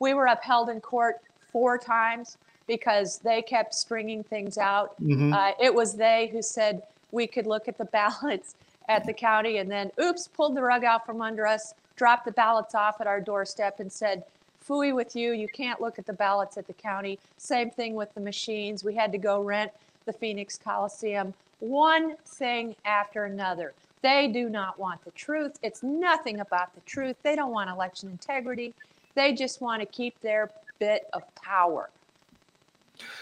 We 0.00 0.14
were 0.14 0.26
upheld 0.26 0.70
in 0.70 0.80
court 0.80 1.16
four 1.52 1.76
times 1.76 2.38
because 2.66 3.18
they 3.18 3.42
kept 3.42 3.74
stringing 3.74 4.22
things 4.22 4.56
out. 4.56 4.98
Mhm. 5.02 5.34
Uh, 5.34 5.52
it 5.60 5.74
was 5.74 5.92
they 5.94 6.28
who 6.32 6.40
said 6.40 6.82
we 7.12 7.26
could 7.26 7.46
look 7.46 7.68
at 7.68 7.76
the 7.76 7.84
ballots 7.98 8.54
at 8.88 9.04
the 9.04 9.12
county 9.12 9.58
and 9.58 9.70
then, 9.70 9.90
oops, 10.00 10.26
pulled 10.28 10.56
the 10.56 10.62
rug 10.62 10.84
out 10.84 11.04
from 11.04 11.20
under 11.20 11.46
us, 11.46 11.74
dropped 11.96 12.24
the 12.24 12.32
ballots 12.32 12.74
off 12.74 13.02
at 13.02 13.06
our 13.06 13.20
doorstep 13.20 13.78
and 13.78 13.92
said, 13.92 14.24
Fooey 14.66 14.94
with 14.94 15.14
you, 15.14 15.32
you 15.32 15.48
can't 15.48 15.82
look 15.82 15.98
at 15.98 16.06
the 16.06 16.14
ballots 16.14 16.56
at 16.56 16.66
the 16.66 16.72
county. 16.72 17.18
Same 17.36 17.70
thing 17.70 17.94
with 17.94 18.12
the 18.14 18.20
machines. 18.20 18.84
We 18.84 18.94
had 18.94 19.12
to 19.12 19.18
go 19.18 19.42
rent 19.42 19.70
the 20.06 20.14
Phoenix 20.14 20.56
Coliseum. 20.56 21.34
One 21.60 22.16
thing 22.24 22.74
after 22.86 23.26
another. 23.26 23.74
They 24.02 24.28
do 24.28 24.48
not 24.48 24.78
want 24.78 25.04
the 25.04 25.10
truth. 25.12 25.58
It's 25.62 25.82
nothing 25.82 26.40
about 26.40 26.74
the 26.74 26.80
truth. 26.82 27.16
They 27.22 27.34
don't 27.34 27.52
want 27.52 27.70
election 27.70 28.10
integrity. 28.10 28.74
They 29.14 29.32
just 29.32 29.60
want 29.60 29.80
to 29.80 29.86
keep 29.86 30.20
their 30.20 30.50
bit 30.78 31.08
of 31.12 31.22
power. 31.34 31.90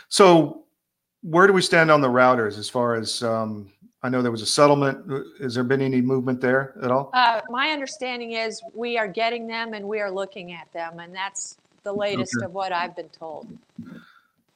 So, 0.08 0.64
where 1.22 1.46
do 1.46 1.52
we 1.52 1.62
stand 1.62 1.90
on 1.90 2.00
the 2.00 2.08
routers 2.08 2.58
as 2.58 2.68
far 2.68 2.94
as 2.94 3.22
um, 3.22 3.70
I 4.02 4.08
know 4.08 4.22
there 4.22 4.30
was 4.30 4.42
a 4.42 4.46
settlement? 4.46 5.10
Has 5.40 5.54
there 5.54 5.64
been 5.64 5.80
any 5.80 6.00
movement 6.00 6.40
there 6.40 6.74
at 6.82 6.90
all? 6.90 7.10
Uh, 7.14 7.40
my 7.48 7.70
understanding 7.70 8.32
is 8.32 8.62
we 8.74 8.98
are 8.98 9.08
getting 9.08 9.46
them 9.46 9.72
and 9.74 9.86
we 9.86 10.00
are 10.00 10.10
looking 10.10 10.52
at 10.52 10.70
them, 10.72 11.00
and 11.00 11.14
that's 11.14 11.56
the 11.82 11.92
latest 11.92 12.34
Okay. 12.36 12.46
of 12.46 12.52
what 12.52 12.72
I've 12.72 12.94
been 12.94 13.08
told. 13.08 13.48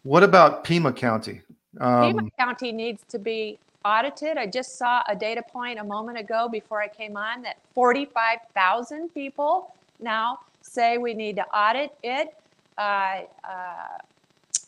What 0.02 0.22
about 0.22 0.64
Pima 0.64 0.92
County? 0.92 1.42
Um, 1.80 2.02
Pima 2.02 2.30
County 2.38 2.72
needs 2.72 3.02
to 3.08 3.18
be 3.18 3.58
audited. 3.84 4.36
I 4.36 4.46
just 4.46 4.76
saw 4.76 5.02
a 5.08 5.16
data 5.16 5.42
point 5.42 5.78
a 5.78 5.84
moment 5.84 6.18
ago 6.18 6.48
before 6.48 6.80
I 6.80 6.88
came 6.88 7.16
on 7.16 7.42
that 7.42 7.56
45,000 7.74 9.08
people 9.14 9.74
now 10.00 10.40
say 10.62 10.98
we 10.98 11.14
need 11.14 11.36
to 11.36 11.46
audit 11.48 11.94
it. 12.02 12.34
Uh, 12.76 13.22
uh, 13.44 13.98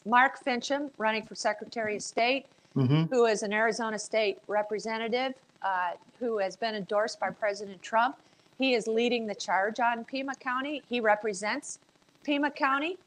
Mark 0.04 0.42
Finchem, 0.44 0.90
running 0.98 1.24
for 1.24 1.34
Secretary 1.34 1.96
of 1.96 2.02
State, 2.02 2.46
mhm. 2.76 3.08
who 3.10 3.26
is 3.26 3.42
an 3.42 3.52
Arizona 3.52 3.98
State 3.98 4.38
representative, 4.48 5.34
uh, 5.62 5.92
who 6.18 6.38
has 6.38 6.56
been 6.56 6.74
endorsed 6.74 7.20
by 7.20 7.30
President 7.30 7.80
Trump. 7.82 8.16
He 8.58 8.74
is 8.74 8.86
leading 8.86 9.26
the 9.26 9.34
charge 9.34 9.80
on 9.80 10.04
Pima 10.04 10.34
County. 10.34 10.82
He 10.88 11.00
represents 11.00 11.78
Pima 12.24 12.50
County. 12.50 12.98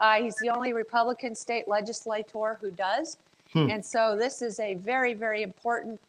Uh, 0.00 0.22
he's 0.22 0.36
the 0.36 0.50
only 0.50 0.72
Republican 0.72 1.34
state 1.34 1.68
legislator 1.68 2.58
who 2.60 2.70
does. 2.70 3.16
Hmm. 3.52 3.70
And 3.70 3.84
so 3.84 4.16
this 4.18 4.42
is 4.42 4.58
a 4.60 4.74
very, 4.74 5.14
very 5.14 5.42
important 5.42 6.00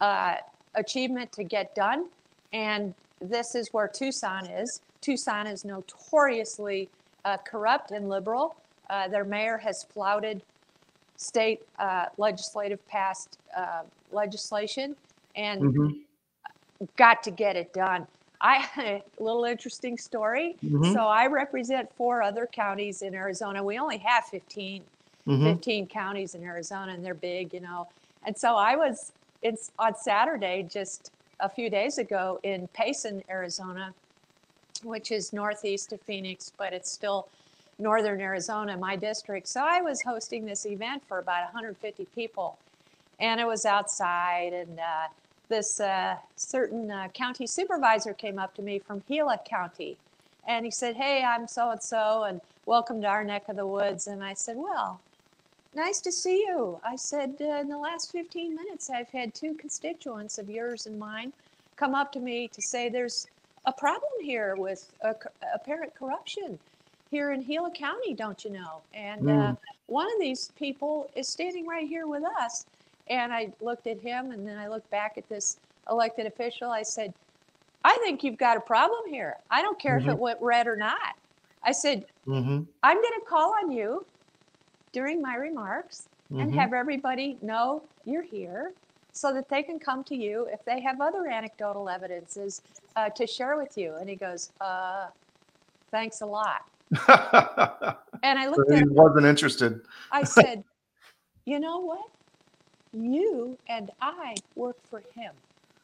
uh, 0.00 0.36
achievement 0.74 1.32
to 1.32 1.44
get 1.44 1.74
done. 1.74 2.06
And 2.52 2.94
this 3.20 3.54
is 3.54 3.72
where 3.72 3.88
Tucson 3.88 4.46
is. 4.46 4.80
Tucson 5.00 5.46
is 5.46 5.64
notoriously 5.64 6.88
uh, 7.24 7.38
corrupt 7.38 7.90
and 7.90 8.08
liberal. 8.08 8.56
Uh, 8.90 9.08
their 9.08 9.24
mayor 9.24 9.56
has 9.58 9.82
flouted 9.84 10.42
state 11.16 11.60
uh, 11.78 12.06
legislative 12.18 12.86
passed 12.88 13.38
uh, 13.56 13.82
legislation 14.12 14.94
and 15.36 15.62
Mhm. 15.62 16.00
got 16.96 17.22
to 17.22 17.30
get 17.30 17.56
it 17.56 17.72
done. 17.72 18.06
I 18.40 18.68
a 18.78 19.02
little 19.22 19.44
interesting 19.44 19.96
story. 19.96 20.56
Mhm. 20.62 20.92
So 20.92 21.00
I 21.00 21.26
represent 21.28 21.90
four 21.96 22.22
other 22.22 22.46
counties 22.46 23.02
in 23.02 23.14
Arizona. 23.14 23.62
We 23.64 23.78
only 23.78 23.98
have 23.98 24.24
15 24.26 24.82
Mhm. 25.26 25.44
15 25.44 25.86
counties 25.88 26.34
in 26.34 26.42
Arizona, 26.44 26.92
and 26.92 27.04
they're 27.04 27.14
big, 27.14 27.52
you 27.54 27.60
know. 27.60 27.88
And 28.26 28.36
so 28.36 28.56
I 28.56 28.76
was 28.76 29.12
it's 29.42 29.70
on 29.78 29.94
Saturday, 29.94 30.62
just 30.62 31.12
a 31.40 31.48
few 31.48 31.68
days 31.68 31.98
ago, 31.98 32.40
in 32.42 32.66
Payson, 32.68 33.22
Arizona, 33.28 33.94
which 34.82 35.10
is 35.12 35.32
northeast 35.32 35.92
of 35.92 36.00
Phoenix, 36.02 36.52
but 36.56 36.72
it's 36.72 36.90
still 36.90 37.28
northern 37.78 38.20
Arizona, 38.20 38.76
my 38.76 38.96
district. 38.96 39.48
So 39.48 39.62
I 39.62 39.82
was 39.82 40.02
hosting 40.02 40.46
this 40.46 40.64
event 40.64 41.02
for 41.06 41.18
about 41.18 41.44
150 41.44 42.06
people, 42.14 42.56
and 43.18 43.40
it 43.40 43.46
was 43.46 43.66
outside. 43.66 44.52
And 44.52 44.78
uh, 44.80 45.08
this 45.48 45.80
uh, 45.80 46.16
certain 46.36 46.90
uh, 46.90 47.08
county 47.08 47.46
supervisor 47.46 48.14
came 48.14 48.38
up 48.38 48.54
to 48.54 48.62
me 48.62 48.78
from 48.78 49.02
Gila 49.08 49.40
County, 49.48 49.98
and 50.46 50.64
he 50.64 50.70
said, 50.70 50.96
"Hey, 50.96 51.22
I'm 51.22 51.48
so 51.48 51.70
and 51.70 51.82
so, 51.82 52.24
and 52.24 52.40
welcome 52.66 53.00
to 53.02 53.08
our 53.08 53.24
neck 53.24 53.48
of 53.48 53.56
the 53.56 53.66
woods." 53.66 54.06
And 54.06 54.24
I 54.24 54.34
said, 54.34 54.56
"Well." 54.56 55.00
Nice 55.74 56.00
to 56.02 56.12
see 56.12 56.38
you. 56.46 56.80
I 56.84 56.96
said, 56.96 57.36
uh, 57.40 57.60
in 57.60 57.68
the 57.68 57.78
last 57.78 58.12
15 58.12 58.54
minutes, 58.54 58.90
I've 58.90 59.10
had 59.10 59.34
two 59.34 59.54
constituents 59.54 60.38
of 60.38 60.48
yours 60.48 60.86
and 60.86 60.98
mine 60.98 61.32
come 61.76 61.94
up 61.96 62.12
to 62.12 62.20
me 62.20 62.48
to 62.48 62.62
say 62.62 62.88
there's 62.88 63.26
a 63.66 63.72
problem 63.72 64.10
here 64.20 64.54
with 64.56 64.94
uh, 65.04 65.14
apparent 65.54 65.94
corruption 65.96 66.60
here 67.10 67.32
in 67.32 67.42
Gila 67.42 67.72
County, 67.72 68.14
don't 68.14 68.44
you 68.44 68.50
know? 68.50 68.84
And 68.94 69.28
uh, 69.28 69.54
Mm. 69.54 69.58
one 69.86 70.06
of 70.06 70.20
these 70.20 70.50
people 70.56 71.10
is 71.16 71.28
standing 71.28 71.66
right 71.66 71.88
here 71.88 72.06
with 72.06 72.22
us. 72.40 72.66
And 73.08 73.32
I 73.32 73.52
looked 73.60 73.86
at 73.86 74.00
him 74.00 74.30
and 74.30 74.46
then 74.46 74.58
I 74.58 74.68
looked 74.68 74.90
back 74.90 75.18
at 75.18 75.28
this 75.28 75.58
elected 75.90 76.26
official. 76.26 76.70
I 76.70 76.82
said, 76.82 77.14
I 77.84 77.98
think 78.04 78.22
you've 78.24 78.38
got 78.38 78.56
a 78.56 78.60
problem 78.60 79.06
here. 79.08 79.36
I 79.50 79.62
don't 79.62 79.78
care 79.80 79.98
if 79.98 80.04
Mhm. 80.04 80.10
it 80.10 80.18
went 80.18 80.38
red 80.40 80.66
or 80.66 80.76
not. 80.76 81.14
I 81.62 81.72
said, 81.72 82.06
Mhm. 82.26 82.68
I'm 82.82 82.96
going 82.96 83.20
to 83.20 83.26
call 83.28 83.54
on 83.62 83.70
you 83.70 84.06
during 84.94 85.20
my 85.20 85.34
remarks 85.34 86.08
and 86.30 86.50
Mhm. 86.50 86.54
have 86.54 86.72
everybody 86.72 87.36
know 87.42 87.82
you're 88.04 88.22
here 88.22 88.72
so 89.12 89.32
that 89.34 89.48
they 89.48 89.62
can 89.62 89.78
come 89.78 90.02
to 90.04 90.16
you 90.16 90.46
if 90.50 90.64
they 90.64 90.80
have 90.80 91.00
other 91.00 91.26
anecdotal 91.28 91.88
evidences 91.88 92.62
uh, 92.96 93.10
to 93.10 93.26
share 93.26 93.56
with 93.56 93.76
you. 93.76 93.96
And 93.96 94.08
he 94.08 94.16
goes, 94.16 94.50
uh, 94.60 95.08
Thanks 95.90 96.22
a 96.22 96.26
lot. 96.26 96.62
And 98.22 98.38
I 98.38 98.46
looked 98.46 98.68
So 98.68 98.74
at 98.74 98.82
he 98.82 98.88
wasn't 98.88 99.26
interested. 99.26 99.80
I 100.10 100.24
said, 100.38 100.64
You 101.44 101.60
know 101.60 101.78
what? 101.78 102.06
You 102.92 103.58
and 103.68 103.90
I 104.00 104.34
work 104.54 104.76
for 104.88 105.02
him. 105.14 105.34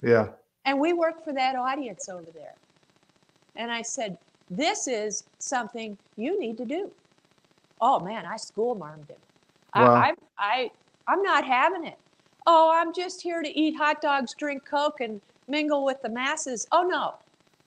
Yeah. 0.03 0.29
And 0.65 0.81
we 0.81 0.93
work 0.95 1.23
for 1.25 1.33
that 1.35 1.55
audience 1.57 2.09
over 2.09 2.31
there. 2.33 2.57
And 3.57 3.71
I 3.71 3.83
said, 3.83 4.17
This 4.49 4.89
is 4.89 5.25
something 5.39 5.99
you 6.17 6.39
need 6.41 6.57
to 6.59 6.65
do. 6.65 6.93
Oh 7.81 8.01
man, 8.01 8.27
I 8.27 8.37
school 8.37 8.75
marmed 8.75 9.11
him. 9.11 9.19
Wow. 9.75 9.95
I, 9.95 10.11
I, 10.11 10.15
I, 10.39 10.71
I'm 11.09 11.23
not 11.23 11.45
having 11.45 11.87
it. 11.87 11.99
Oh, 12.47 12.73
I'm 12.75 12.93
just 12.95 13.23
here 13.23 13.43
to 13.43 13.49
eat 13.49 13.77
hot 13.77 14.01
dogs, 14.03 14.35
drink 14.39 14.63
Coke, 14.69 15.01
and 15.01 15.21
mingle 15.49 15.85
with 15.85 15.99
the 16.03 16.11
masses. 16.11 16.67
Oh 16.73 16.83
no, 16.83 17.15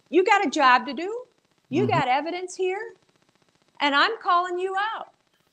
you 0.10 0.24
got 0.24 0.46
a 0.46 0.50
job 0.50 0.86
to 0.88 0.94
do. 0.94 1.24
You 1.70 1.88
Mhm. 1.88 1.90
got 1.90 2.08
evidence 2.08 2.56
here, 2.56 2.82
and 3.82 3.96
I'm 3.96 4.12
calling 4.22 4.60
you 4.60 4.76
out. 4.96 5.08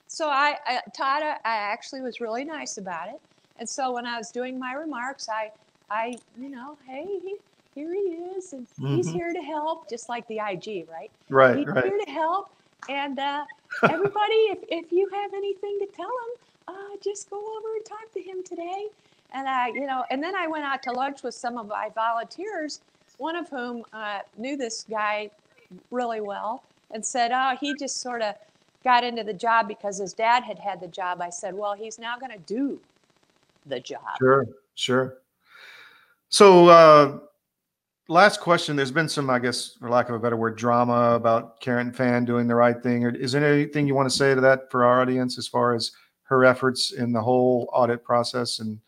So 0.09 0.29
I, 0.29 0.57
I 0.67 0.81
Todd, 0.97 1.23
I 1.23 1.33
I 1.45 1.57
actually 1.73 2.03
was 2.03 2.21
really 2.21 2.45
nice 2.45 2.77
about 2.79 3.09
it. 3.09 3.21
And 3.59 3.69
so 3.69 3.93
when 3.93 4.07
I 4.07 4.17
was 4.19 4.31
doing 4.33 4.59
my 4.59 4.73
remarks, 4.73 5.29
I, 5.29 5.51
I, 5.91 6.15
you 6.37 6.49
know, 6.51 6.79
hey, 6.87 7.05
he, 7.23 7.37
here 7.75 7.93
he 7.95 8.01
is, 8.37 8.53
and 8.53 8.67
he's 8.79 9.09
Mhm. 9.09 9.13
here 9.13 9.33
to 9.33 9.43
help, 9.43 9.89
just 9.91 10.09
like 10.09 10.27
the 10.29 10.39
IG, 10.39 10.87
right? 10.89 11.11
Right, 11.31 11.57
He's 11.57 11.67
right. 11.67 11.85
here 11.85 11.99
to 12.07 12.11
help. 12.11 12.47
And 12.89 13.19
uh, 13.19 13.45
everybody, 13.85 14.35
if, 14.51 14.59
if 14.69 14.93
you 14.93 15.09
have 15.13 15.33
anything 15.35 15.79
to 15.81 15.87
tell 15.95 16.07
him, 16.07 16.49
uh, 16.69 16.97
just 17.03 17.31
go 17.31 17.39
over 17.39 17.75
and 17.77 17.85
talk 17.85 18.13
to 18.13 18.21
him 18.21 18.43
today. 18.43 18.87
And 19.33 19.49
I, 19.49 19.69
you 19.69 19.87
know, 19.87 20.05
and 20.11 20.23
then 20.23 20.35
I 20.35 20.47
went 20.47 20.65
out 20.65 20.83
to 20.85 20.93
lunch 20.93 21.23
with 21.23 21.35
some 21.35 21.57
of 21.57 21.69
my 21.69 21.91
volunteers, 21.95 22.81
one 23.19 23.37
of 23.37 23.49
whom 23.49 23.85
uh, 23.93 24.21
knew 24.37 24.57
this 24.57 24.85
guy 24.91 25.31
really 25.91 26.21
well 26.21 26.65
and 26.91 27.05
said, 27.05 27.31
oh, 27.33 27.57
he 27.61 27.75
just 27.79 28.01
sort 28.01 28.23
of 28.23 28.35
got 28.83 29.05
into 29.05 29.23
the 29.23 29.35
job 29.35 29.69
because 29.69 29.99
his 29.99 30.13
dad 30.13 30.43
had 30.43 30.59
had 30.59 30.81
the 30.81 30.89
job. 30.89 31.21
I 31.21 31.31
said, 31.31 31.55
well, 31.55 31.75
he's 31.75 31.99
now 31.99 32.19
going 32.19 32.33
to 32.33 32.39
do 32.39 32.81
the 33.67 33.79
job. 33.79 34.19
Sure, 34.19 34.47
sure. 34.75 35.19
So, 36.29 36.69
uh, 36.69 37.19
last 38.11 38.41
question. 38.41 38.77
There's 38.77 38.91
been 38.91 39.09
some, 39.09 39.31
I 39.31 39.39
guess, 39.39 39.75
for 39.75 39.89
lack 39.89 40.09
of 40.09 40.15
a 40.15 40.19
better 40.19 40.37
word, 40.37 40.57
drama 40.57 41.13
about 41.15 41.61
Karen 41.61 41.93
Fann 41.93 42.25
doing 42.25 42.47
the 42.49 42.55
right 42.55 42.81
thing. 42.83 43.05
Or 43.05 43.11
Is 43.11 43.33
there 43.33 43.45
anything 43.45 43.87
you 43.87 43.95
want 43.95 44.11
to 44.11 44.15
say 44.17 44.35
to 44.35 44.41
that 44.41 44.71
for 44.71 44.85
our 44.85 45.01
audience 45.01 45.39
as 45.39 45.47
far 45.47 45.75
as 45.75 45.93
her 46.25 46.45
efforts 46.45 46.93
in 46.93 47.13
the 47.13 47.21
whole 47.21 47.71
audit 47.73 48.05
process 48.05 48.59
and 48.59 48.79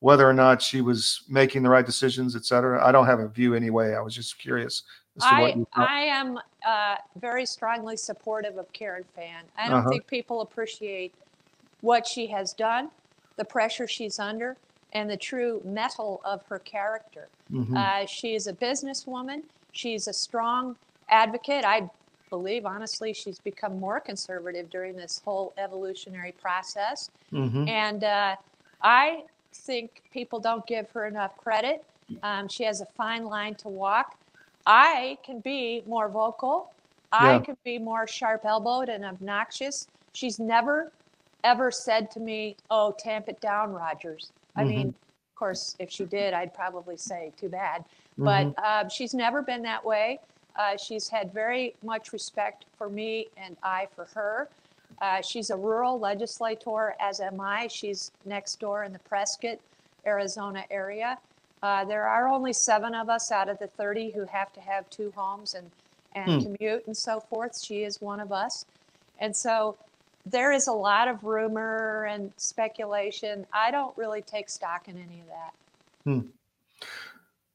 whether 0.00 0.28
or 0.28 0.32
not 0.34 0.60
she 0.60 0.80
was 0.80 1.22
making 1.28 1.62
the 1.62 1.68
right 1.68 1.86
decisions, 1.86 2.34
et 2.34 2.44
cetera? 2.44 2.84
I 2.84 2.90
don't 2.90 3.06
have 3.06 3.20
a 3.20 3.28
view 3.28 3.54
anyway. 3.54 3.94
I 3.94 4.00
was 4.00 4.14
just 4.14 4.38
curious 4.38 4.82
as 5.16 5.22
to 5.24 5.34
what 5.40 5.54
I. 5.74 5.84
I 5.84 6.00
am 6.00 6.38
uh, 6.66 6.96
very 7.20 7.46
strongly 7.46 7.96
supportive 7.96 8.56
of 8.56 8.72
Karen 8.72 9.04
Fann. 9.14 9.44
I 9.58 9.68
don't 9.68 9.80
Uh-huh. 9.80 9.90
think 9.90 10.06
people 10.06 10.40
appreciate 10.40 11.14
what 11.82 12.06
she 12.06 12.26
has 12.28 12.54
done, 12.54 12.90
the 13.36 13.44
pressure 13.44 13.86
she's 13.86 14.18
under, 14.18 14.56
and 14.94 15.10
the 15.10 15.16
true 15.16 15.60
mettle 15.64 16.20
of 16.24 16.42
her 16.46 16.60
character. 16.60 17.28
Mhm. 17.50 17.76
Uh, 17.76 18.06
she 18.06 18.34
is 18.34 18.46
a 18.46 18.52
businesswoman. 18.52 19.42
She's 19.72 20.06
a 20.06 20.12
strong 20.12 20.76
advocate. 21.08 21.64
I 21.64 21.90
believe, 22.30 22.64
honestly, 22.64 23.12
she's 23.12 23.38
become 23.40 23.78
more 23.78 24.00
conservative 24.00 24.70
during 24.70 24.96
this 24.96 25.20
whole 25.24 25.52
evolutionary 25.58 26.32
process. 26.32 27.10
Mhm. 27.32 27.68
And 27.68 28.04
uh, 28.04 28.36
I 28.80 29.24
think 29.52 30.02
people 30.12 30.38
don't 30.40 30.66
give 30.66 30.90
her 30.92 31.06
enough 31.06 31.36
credit. 31.36 31.84
Um, 32.22 32.48
she 32.48 32.64
has 32.64 32.80
a 32.80 32.86
fine 32.96 33.24
line 33.24 33.54
to 33.56 33.68
walk. 33.68 34.16
I 34.66 35.18
can 35.24 35.40
be 35.40 35.82
more 35.86 36.08
vocal. 36.08 36.70
I 37.12 37.34
Yeah. 37.34 37.40
can 37.40 37.56
be 37.64 37.78
more 37.78 38.06
sharp 38.06 38.44
elbowed 38.44 38.88
and 38.88 39.04
obnoxious. 39.04 39.86
She's 40.12 40.38
never, 40.38 40.92
ever 41.42 41.70
said 41.70 42.10
to 42.12 42.20
me, 42.20 42.56
Oh, 42.70 42.92
tamp 42.92 43.28
it 43.28 43.40
down, 43.40 43.72
Rogers. 43.72 44.32
I 44.56 44.64
Mhm. 44.64 44.68
mean, 44.68 44.88
of 44.88 45.34
course, 45.34 45.76
if 45.78 45.90
she 45.90 46.04
did, 46.04 46.34
I'd 46.34 46.54
probably 46.54 46.96
say, 46.96 47.32
Too 47.36 47.48
bad. 47.48 47.84
But 48.16 48.54
uh, 48.58 48.88
she's 48.88 49.12
never 49.14 49.42
been 49.42 49.62
that 49.62 49.84
way. 49.84 50.20
Uh, 50.56 50.76
she's 50.76 51.08
had 51.08 51.32
very 51.32 51.74
much 51.82 52.12
respect 52.12 52.66
for 52.78 52.88
me 52.88 53.28
and 53.36 53.56
I 53.62 53.86
for 53.94 54.04
her. 54.14 54.48
Uh, 55.02 55.20
she's 55.20 55.50
a 55.50 55.56
rural 55.56 55.98
legislator, 55.98 56.94
as 57.00 57.20
am 57.20 57.40
I. 57.40 57.66
She's 57.66 58.12
next 58.24 58.60
door 58.60 58.84
in 58.84 58.92
the 58.92 59.00
Prescott, 59.00 59.58
Arizona 60.06 60.64
area. 60.70 61.18
Uh, 61.62 61.84
there 61.84 62.06
are 62.06 62.28
only 62.28 62.52
seven 62.52 62.94
of 62.94 63.08
us 63.08 63.32
out 63.32 63.48
of 63.48 63.58
the 63.58 63.66
30 63.66 64.12
who 64.12 64.24
have 64.26 64.52
to 64.52 64.60
have 64.60 64.88
two 64.90 65.10
homes 65.16 65.54
and, 65.54 65.72
and 66.14 66.40
Hmm. 66.40 66.54
commute 66.56 66.86
and 66.86 66.96
so 66.96 67.18
forth. 67.18 67.58
She 67.60 67.82
is 67.82 68.00
one 68.00 68.20
of 68.20 68.30
us. 68.30 68.64
And 69.18 69.34
so 69.34 69.76
there 70.26 70.52
is 70.52 70.68
a 70.68 70.72
lot 70.72 71.08
of 71.08 71.22
rumor 71.24 72.04
and 72.04 72.32
speculation. 72.36 73.46
I 73.52 73.70
don't 73.70 73.96
really 73.96 74.22
take 74.22 74.48
stock 74.48 74.88
in 74.88 74.96
any 74.96 75.20
of 75.20 75.26
that. 75.26 75.54
Hmm. 76.04 76.20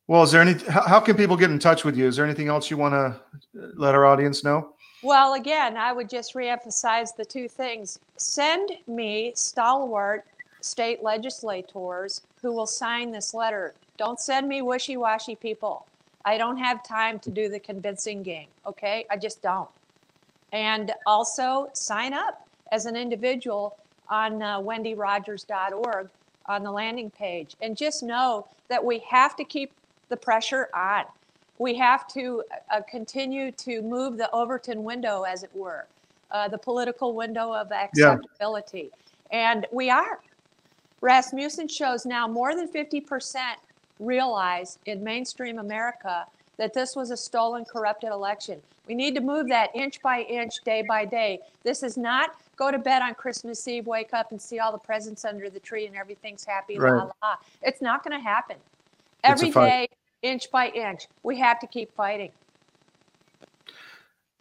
Well, 0.08 0.24
is 0.24 0.32
there 0.32 0.42
any, 0.42 0.56
how, 0.68 1.00
can 1.00 1.16
people 1.16 1.38
get 1.38 1.52
in 1.52 1.60
touch 1.60 1.86
with 1.86 1.96
you? 1.96 2.08
Is 2.08 2.16
there 2.16 2.26
anything 2.26 2.48
else 2.48 2.70
you 2.72 2.78
want 2.78 2.94
to 2.94 3.20
let 3.54 3.94
our 3.94 4.06
audience 4.06 4.44
know? 4.44 4.74
Well, 5.04 5.36
again, 5.36 5.78
I 5.78 5.94
would 5.94 6.10
just 6.10 6.34
reemphasize 6.34 7.16
the 7.16 7.24
two 7.24 7.48
things. 7.48 8.00
Send 8.18 8.72
me 8.88 9.34
stalwart 9.36 10.26
state 10.62 11.04
legislators 11.04 12.24
who 12.42 12.52
will 12.52 12.66
sign 12.66 13.12
this 13.12 13.34
letter. 13.34 13.76
Don't 13.98 14.20
send 14.20 14.48
me 14.48 14.62
wishy 14.62 14.98
washy 14.98 15.36
people. 15.36 15.86
I 16.26 16.38
don't 16.38 16.58
have 16.58 16.84
time 16.84 17.20
to 17.20 17.30
do 17.30 17.48
the 17.48 17.60
convincing 17.60 18.24
game, 18.24 18.48
okay? 18.66 19.06
I 19.10 19.18
just 19.18 19.42
don't. 19.42 19.70
And 20.52 20.92
also 21.06 21.70
sign 21.74 22.14
up 22.14 22.49
as 22.72 22.86
an 22.86 22.96
individual 22.96 23.78
on 24.10 24.42
uh, 24.42 24.60
wendyrogers.org 24.60 26.10
on 26.46 26.64
the 26.64 26.72
landing 26.72 27.10
page. 27.12 27.56
And 27.62 27.78
just 27.78 28.02
know 28.04 28.48
that 28.70 28.84
we 28.84 29.00
have 29.10 29.36
to 29.36 29.44
keep 29.44 29.72
the 30.10 30.18
pressure 30.18 30.70
on. 30.74 31.06
We 31.60 31.76
have 31.76 32.08
to 32.10 32.44
uh, 32.74 32.82
continue 32.90 33.52
to 33.52 33.82
move 33.82 34.18
the 34.18 34.32
Overton 34.32 34.84
window, 34.84 35.24
as 35.24 35.44
it 35.44 35.52
were, 35.54 35.86
uh, 36.32 36.48
the 36.48 36.58
political 36.58 37.14
window 37.14 37.54
of 37.54 37.72
acceptability. 37.72 38.92
And 39.32 39.68
we 39.72 39.90
are. 39.90 40.20
Rasmussen 41.02 41.68
shows 41.68 42.06
now 42.06 42.28
more 42.28 42.56
than 42.56 42.68
50% 42.68 43.40
realize 44.00 44.80
in 44.86 45.04
mainstream 45.04 45.60
America 45.60 46.26
that 46.60 46.74
this 46.74 46.94
was 46.96 47.10
a 47.10 47.18
stolen, 47.18 47.64
corrupted 47.66 48.12
election. 48.12 48.62
We 48.86 48.94
need 48.94 49.16
to 49.16 49.22
move 49.22 49.48
that 49.48 49.70
inch 49.74 50.02
by 50.02 50.22
inch, 50.24 50.56
day 50.66 50.84
by 50.88 51.06
day. 51.06 51.40
This 51.64 51.84
is 51.84 51.98
not 51.98 52.36
go 52.58 52.70
to 52.70 52.78
bed 52.78 53.02
on 53.02 53.16
Christmas 53.16 53.66
Eve, 53.66 53.88
wake 53.88 54.14
up 54.14 54.32
and 54.32 54.42
see 54.42 54.60
all 54.60 54.74
the 54.74 54.78
presents 54.78 55.24
under 55.24 55.50
the 55.50 55.62
tree 55.62 55.88
and 55.88 55.96
everything's 55.96 56.44
happy, 56.44 56.78
la 56.78 56.86
Right. 56.86 57.12
la. 57.24 57.36
It's 57.62 57.82
not 57.82 58.04
going 58.04 58.20
to 58.20 58.24
happen. 58.24 58.58
It's 59.24 59.42
Every 59.42 59.52
day, 59.52 59.88
inch 60.22 60.52
by 60.52 60.68
inch, 60.70 61.08
we 61.24 61.40
have 61.40 61.60
to 61.62 61.68
keep 61.68 61.96
fighting. 61.96 62.32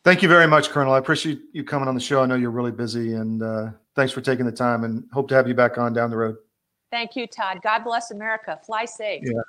Thank 0.03 0.23
you 0.23 0.29
very 0.29 0.49
much, 0.49 0.71
Colonel. 0.71 0.95
I 0.95 0.99
appreciate 0.99 1.41
you 1.53 1.63
coming 1.63 1.87
on 1.87 1.95
the 1.95 2.01
show. 2.01 2.23
I 2.23 2.27
know 2.27 2.35
you're 2.35 2.51
really 2.51 2.73
busy 2.73 3.15
and 3.15 3.43
uh, 3.43 3.71
thanks 3.95 4.13
for 4.13 4.23
taking 4.23 4.45
the 4.45 4.53
time 4.53 4.83
and 4.83 5.05
hope 5.13 5.29
to 5.29 5.37
have 5.37 5.47
you 5.47 5.55
back 5.55 5.79
on 5.79 5.93
down 5.93 6.11
the 6.11 6.17
road. 6.17 6.37
Thank 6.91 7.15
you, 7.15 7.29
Todd. 7.29 7.61
God 7.63 7.85
bless 7.85 8.11
America. 8.11 8.59
Fly 8.65 8.87
safe. 8.87 9.23
Yeah. 9.25 9.41